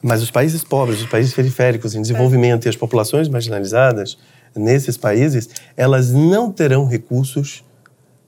[0.02, 2.68] Mas os países pobres, os países periféricos em desenvolvimento é.
[2.68, 4.18] e as populações marginalizadas
[4.54, 7.64] nesses países, elas não terão recursos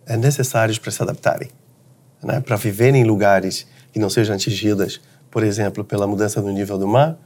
[0.06, 1.48] é, necessários para se adaptarem,
[2.26, 2.40] né?
[2.40, 5.00] para viverem em lugares que não sejam atingidas
[5.36, 7.18] por exemplo, pela mudança do nível do mar,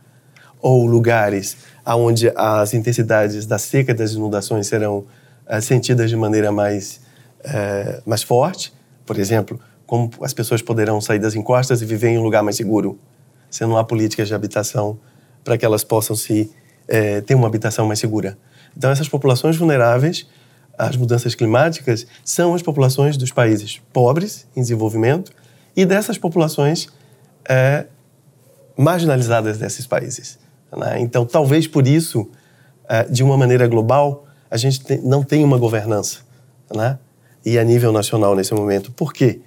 [0.60, 5.04] ou lugares onde as intensidades da seca e das inundações serão
[5.46, 7.00] é, sentidas de maneira mais,
[7.44, 8.72] é, mais forte.
[9.06, 12.56] Por exemplo, como as pessoas poderão sair das encostas e viver em um lugar mais
[12.56, 12.98] seguro,
[13.48, 14.98] se não há políticas de habitação
[15.44, 16.50] para que elas possam se
[16.88, 18.36] é, ter uma habitação mais segura.
[18.76, 20.26] Então, essas populações vulneráveis
[20.80, 25.30] às mudanças climáticas são as populações dos países pobres em desenvolvimento
[25.76, 26.88] e dessas populações
[27.48, 27.86] é,
[28.76, 30.38] marginalizadas desses países.
[30.74, 31.00] Né?
[31.00, 32.28] Então, talvez por isso,
[32.88, 36.20] é, de uma maneira global, a gente não tem uma governança,
[36.74, 36.98] né?
[37.44, 38.90] E a nível nacional nesse momento.
[38.92, 39.40] Por quê?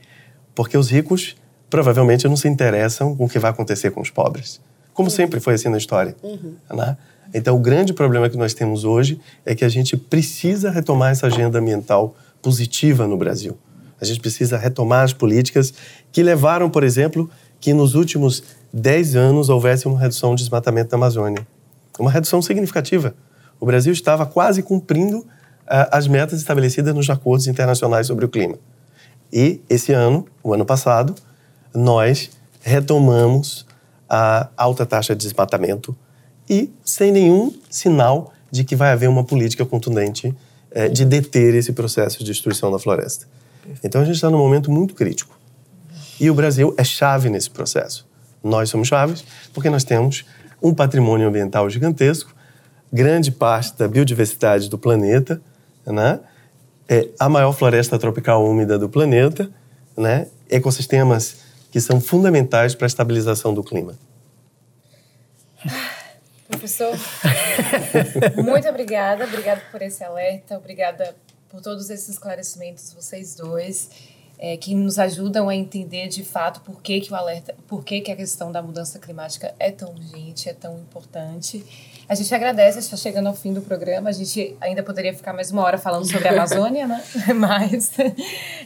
[0.56, 1.36] Porque os ricos
[1.69, 4.62] provavelmente não se interessam com o que vai acontecer com os pobres,
[4.93, 5.15] como uhum.
[5.15, 6.56] sempre foi assim na história, uhum.
[6.72, 6.96] né?
[7.34, 11.28] Então, o grande problema que nós temos hoje é que a gente precisa retomar essa
[11.28, 13.58] agenda ambiental positiva no Brasil.
[14.00, 15.74] A gente precisa retomar as políticas
[16.12, 20.98] que levaram, por exemplo, que nos últimos 10 anos houvesse uma redução de desmatamento da
[20.98, 21.48] Amazônia.
[21.98, 23.15] Uma redução significativa.
[23.60, 25.26] O Brasil estava quase cumprindo uh,
[25.91, 28.58] as metas estabelecidas nos acordos internacionais sobre o clima.
[29.32, 31.15] E esse ano, o ano passado,
[31.74, 32.30] nós
[32.62, 33.65] retomamos
[34.10, 35.96] a alta taxa de desmatamento
[36.49, 40.34] e sem nenhum sinal de que vai haver uma política contundente
[40.71, 43.27] eh, de deter esse processo de destruição da floresta.
[43.84, 45.38] Então a gente está num momento muito crítico.
[46.19, 48.08] E o Brasil é chave nesse processo.
[48.43, 50.25] Nós somos chaves porque nós temos
[50.62, 52.34] um patrimônio ambiental gigantesco,
[52.91, 55.41] grande parte da biodiversidade do planeta,
[55.86, 56.19] né?
[56.88, 59.49] É a maior floresta tropical úmida do planeta,
[59.97, 60.27] né?
[60.49, 61.38] Ecossistemas
[61.71, 63.95] que são fundamentais para a estabilização do clima.
[66.58, 66.94] Professor,
[68.44, 69.26] muito obrigada.
[69.26, 70.58] Obrigada por esse alerta.
[70.58, 71.16] Obrigada
[71.50, 73.89] por todos esses esclarecimentos, vocês dois,
[74.39, 78.02] é, que nos ajudam a entender de fato por que, que o alerta, por que,
[78.02, 81.63] que a questão da mudança climática é tão urgente, é tão importante.
[82.10, 84.10] A gente agradece, está chegando ao fim do programa.
[84.10, 87.04] A gente ainda poderia ficar mais uma hora falando sobre a Amazônia, né?
[87.36, 87.92] Mas.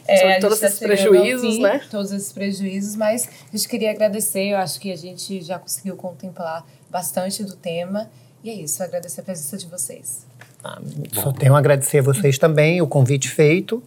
[0.06, 1.82] É, todos tá esses prejuízos, fim, né?
[1.90, 4.48] Todos esses prejuízos, mas a gente queria agradecer.
[4.48, 8.08] Eu acho que a gente já conseguiu contemplar bastante do tema.
[8.42, 10.26] E é isso, agradecer a presença de vocês.
[10.62, 10.80] Ah,
[11.12, 13.82] só tenho a agradecer a vocês também, o convite feito.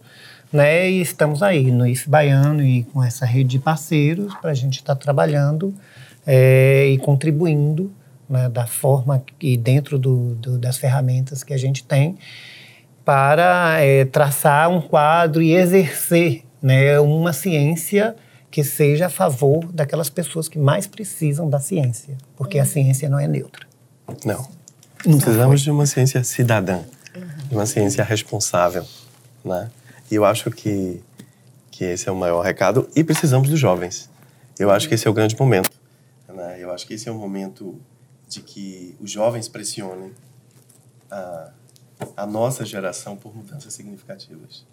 [0.52, 4.54] Né, e estamos aí no IF Baiano e com essa rede de parceiros para a
[4.54, 5.74] gente estar tá trabalhando
[6.26, 7.90] é, e contribuindo
[8.28, 12.18] né, da forma e dentro do, do, das ferramentas que a gente tem
[13.02, 18.14] para é, traçar um quadro e exercer né, uma ciência
[18.52, 23.18] que seja a favor daquelas pessoas que mais precisam da ciência, porque a ciência não
[23.18, 23.66] é neutra.
[24.24, 24.46] Não.
[25.06, 26.82] não Precisamos de uma ciência cidadã,
[27.16, 27.48] uhum.
[27.48, 28.86] de uma ciência responsável,
[29.44, 29.70] né?
[30.10, 31.02] E eu acho que
[31.72, 34.08] que esse é o maior recado e precisamos dos jovens.
[34.58, 35.70] Eu acho que esse é o grande momento.
[36.28, 36.58] Né?
[36.60, 37.80] Eu acho que esse é o momento
[38.28, 40.12] de que os jovens pressionem
[41.10, 41.50] a,
[42.18, 44.66] a nossa geração por mudanças significativas.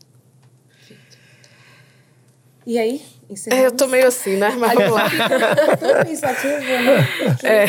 [2.70, 3.02] E aí?
[3.50, 4.56] É, eu tô meio assim, né?
[4.56, 5.10] Mas vamos lá.
[5.80, 7.08] Tudo pensativo, né?
[7.44, 7.66] É.